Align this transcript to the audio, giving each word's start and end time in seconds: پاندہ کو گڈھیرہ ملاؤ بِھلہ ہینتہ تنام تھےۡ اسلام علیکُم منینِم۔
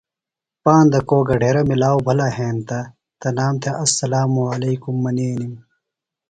پاندہ 0.63 0.99
کو 1.09 1.17
گڈھیرہ 1.29 1.61
ملاؤ 1.69 1.97
بِھلہ 2.05 2.27
ہینتہ 2.37 2.79
تنام 3.21 3.53
تھےۡ 3.61 3.79
اسلام 3.83 4.33
علیکُم 4.53 4.95
منینِم۔ 5.03 5.53